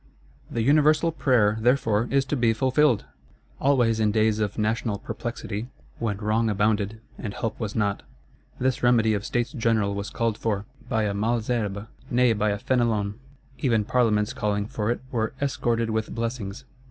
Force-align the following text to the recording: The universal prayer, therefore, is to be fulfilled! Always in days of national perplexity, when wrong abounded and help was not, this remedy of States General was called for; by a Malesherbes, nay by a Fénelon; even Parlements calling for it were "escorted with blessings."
The 0.49 0.63
universal 0.63 1.11
prayer, 1.11 1.59
therefore, 1.61 2.07
is 2.09 2.25
to 2.25 2.35
be 2.35 2.53
fulfilled! 2.53 3.05
Always 3.59 3.99
in 3.99 4.09
days 4.11 4.39
of 4.39 4.57
national 4.57 4.97
perplexity, 4.97 5.67
when 5.99 6.17
wrong 6.17 6.49
abounded 6.49 6.99
and 7.19 7.35
help 7.35 7.59
was 7.59 7.75
not, 7.75 8.01
this 8.59 8.81
remedy 8.81 9.13
of 9.13 9.23
States 9.23 9.51
General 9.51 9.93
was 9.93 10.09
called 10.09 10.39
for; 10.39 10.65
by 10.89 11.03
a 11.03 11.13
Malesherbes, 11.13 11.85
nay 12.09 12.33
by 12.33 12.49
a 12.49 12.57
Fénelon; 12.57 13.13
even 13.59 13.85
Parlements 13.85 14.33
calling 14.33 14.65
for 14.65 14.89
it 14.89 15.01
were 15.11 15.33
"escorted 15.39 15.91
with 15.91 16.15
blessings." 16.15 16.63